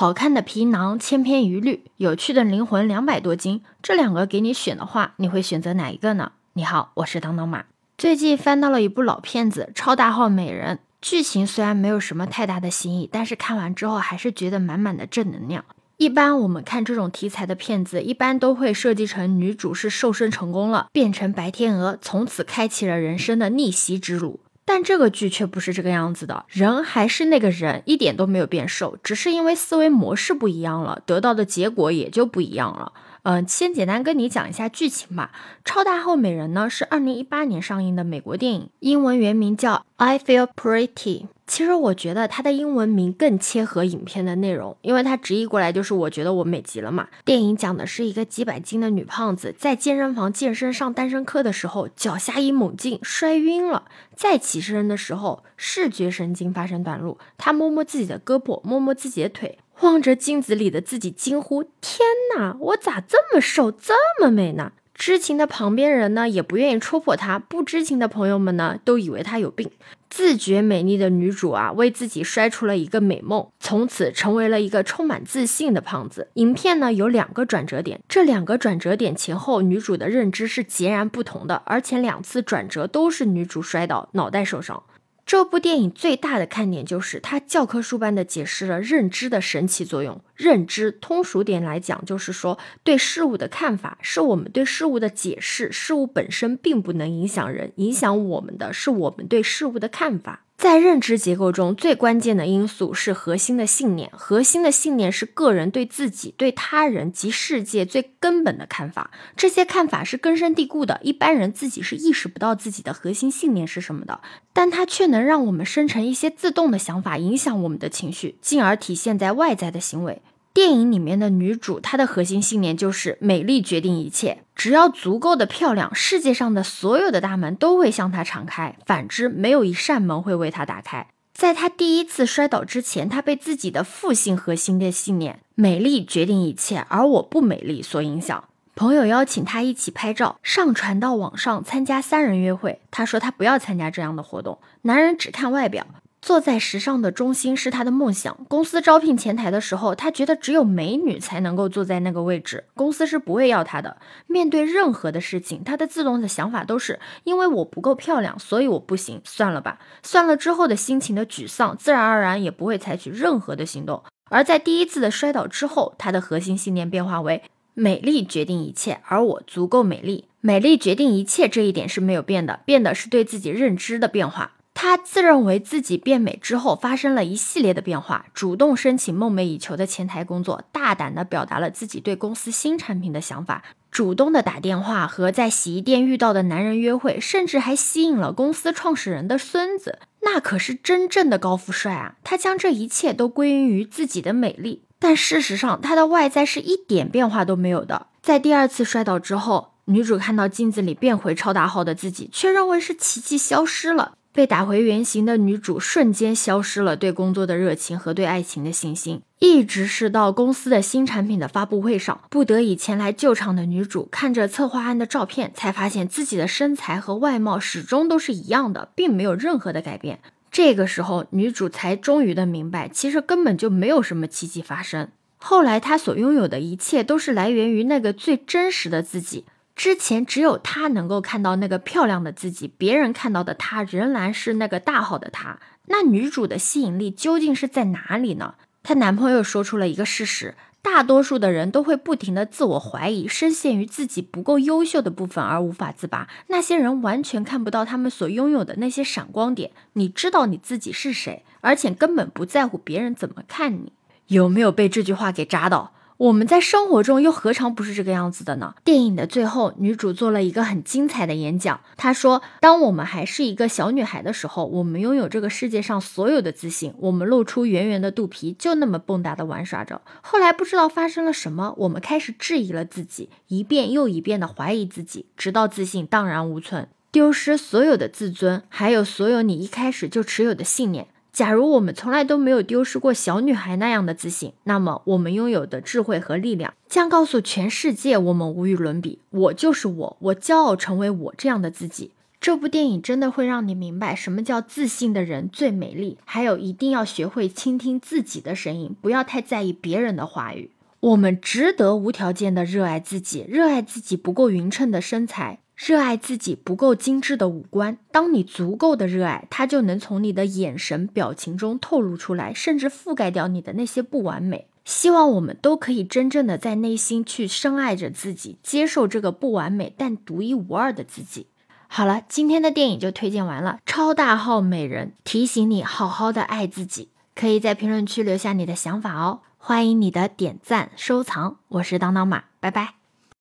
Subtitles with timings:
[0.00, 6.32] 好看的皮囊千篇一律，有趣的灵魂两百多斤，这两个给你选的话，你会选择哪一个呢？
[6.54, 7.64] 你好，我是当当马。
[7.98, 15.62] 最近翻到了一部老片子《超大号美人》，剧情虽然没有什么太大的新意，但是看完之后还是觉得满满的正能量。
[15.98, 24.40] 一般我们看这种题材的片子，一般都会设计成女主是瘦身成功了，变成白天鹅，从此开启了人生的逆袭之路。
[24.72, 32.92] 但这个剧却不是这个样子的，人还是那个人，一点都没有变瘦，只是因为思维模式不一样了，得到的结果也就不一样了。
[33.22, 35.30] 嗯，先简单跟你讲一下剧情吧。
[35.64, 41.26] 超大号美人呢是二零一八年上映的美国电影，英文原名叫 I Feel Pretty。
[41.46, 47.08] 其实我觉得它的英文名更切合影片的内容，因为它直译过来就是我觉得我美极了嘛。
[47.24, 62.00] 电影讲的是一个几百斤的女胖子在健身房健身上单身课的时候，脚下一猛劲摔晕了，再起身的时候视觉神经发生短路，她摸摸自己的胳膊，摸摸自己的腿，望着镜子里的自己惊呼：“天
[62.36, 69.70] 哪，我咋这么瘦，这么美呢？”知情的旁边人呢也不愿意戳破她，不知情的朋友们呢都以为她有病。
[70.10, 76.28] 自觉美丽的女主啊，为自己摔出了一个美梦，从此成为了一个充满自信的胖子。
[76.34, 84.82] 影片呢有两个转折点，这两个转折点前后女主的认知是截然不同的，而且两次转折都是女主摔倒，脑袋受伤。
[85.30, 90.20] 这部电影最大的看点就是它教科书般的解释了认知的神奇作用。
[90.34, 100.46] 认知通俗点来讲，就是说对事物的看法是我们对事物的解释，事物本身并不能影响人，影响我们的是我们对事物的看法。
[100.60, 109.10] 在认知结构中最关键的因素是核心的信念，核心的信念是个人对自己、对他人及世界最根本的看法。
[109.34, 114.20] 这些看法是根深蒂固的，一般人自己是意识不到自己的核心信念是什么的，
[114.52, 120.20] 但它却能让我们生成一些自动的想法，影响我们的情绪，进而体现在外在的行为。
[120.52, 124.42] 电影里面的女主，她的核心信念就是美丽决定一切。
[124.54, 131.06] 只要足够的漂亮，世界上的所有的大门都会向她敞开；反之，没有一扇门会为她打开。
[131.32, 138.44] 在她第一次摔倒之前，她被自己的负性核心的信念“美丽决定一切，而我不美丽”所影响。
[138.74, 142.80] 朋友邀请她一起拍照，上传到网上参加三人约会。
[142.90, 145.86] 她说她不要参加这样的活动，男人只看外表。
[146.30, 148.46] 坐在时尚的中心是他的梦想。
[148.46, 153.96] 公司招聘前台的时候，他觉得只有美女才能够坐在那个位置，公司是不会要他的。
[154.28, 159.80] 面对任何的事情，他的自动的想法都是因为我不够漂亮，所以我不行，算了吧。
[160.04, 164.04] 算了之后的心情的沮丧，自然而然也不会采取任何的行动。
[164.30, 167.42] 而在第一次的摔倒之后，他的核心信念变化为
[167.74, 170.26] 美丽决定一切，而我足够美丽。
[170.40, 174.52] 美丽决定一切这一点是没有变的，变的是对自己认知的变化。
[174.72, 192.14] 他自认为自己变美之后发生了一系列的变化，主动申请梦寐以求的前台工作，大胆地表达了自己对公司新产品的想法，主动的打电话和在洗衣店遇到的男人约会，甚至还吸引了公司创始人的孙子，那可是真正的高富帅啊！
[192.24, 198.06] 他将这一切都归因于自己的美丽，但事实上他的外在是一点变化都没有的。
[198.22, 204.14] 在第二次摔倒之后，女主看到镜子里变回超大号的自己，却认为是奇迹消失了。
[204.32, 220.20] 被打回原形的女主瞬间消失了对工作的热情和对爱情的信心，一直是到公司的新产品的发布会上，不得已前来救场的女主看着策划案的照片，才发现自己的身材和外貌始终都是一样的，并没有任何的改变。
[220.52, 225.08] 这个时候，女主才终于的明白，其实根本就没有什么奇迹发生。
[225.38, 229.44] 后来，她所拥有的一切都是来源于那个最真实的自己。
[229.80, 235.58] 之前只有她能够看到那个漂亮的自己，别人看到的她仍然是那个大号的她。
[235.86, 238.56] 那女主的吸引力究竟是在哪里呢？
[238.82, 246.28] 她男朋友说出了一个事实：大多数的人都会不停的自我怀疑，深陷于自己不够优秀的部分而无法自拔。
[246.48, 249.70] 那些人完全看不到他们所拥有的那些闪光点。
[249.94, 253.94] 你知道你自己是谁，而且根本不在乎别人怎么看你。
[254.26, 255.94] 有没有被这句话给扎到？
[256.20, 258.74] 我们在生活中又何尝不是这个样子的呢？
[258.84, 261.80] 电影的最后，女主做了一个很精彩的演讲。
[261.96, 266.92] 她说：“当我们还是一个小女孩的时候，我们拥有这个世界上所有的自信。
[266.98, 270.02] 我们露出圆圆的肚皮，就那么蹦跶的玩耍着。
[270.20, 289.20] 后来不知道发生了什么，我们开始质疑了自己，一遍又一遍的怀疑自己，直到自信荡然无存，丢失所有的自尊，还有所有你一开始就持有的信念。”假如我们从来都没有丢失过小女孩那样的自信，那么我们拥有的智慧和力量将告诉全世界，我们无与伦比。
[289.30, 292.10] 我就是我，我骄傲成为我这样的自己。
[292.40, 300.70] 这部电影真的会让你明白什么叫自信的人最美丽，还有一定要学会倾听自己的声音，不要太在意别人的话语。
[301.00, 307.96] 我们值得无条件的热爱自己，热爱自己不够匀称的身材，热爱自己不够精致的五官。
[308.12, 314.66] 当你足够的热爱，它就能从你的眼神、表情中透露出来，甚至覆盖掉你的那些不完美。
[314.84, 321.46] 希望我们都可以真正的在内心去深爱着自己，接受这个不完美但独一无二的自己。
[321.88, 323.78] 好了，今天的电影就推荐完了。
[323.86, 329.40] 超大号美人提醒你好好的爱自己，可以在评论区留下你的想法哦。
[329.56, 332.99] 欢迎你的点赞收藏，我是当当马，拜拜。